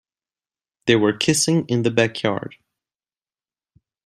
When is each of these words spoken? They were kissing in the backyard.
They 0.87 0.95
were 0.95 1.13
kissing 1.15 1.67
in 1.67 1.83
the 1.83 1.91
backyard. 1.91 2.55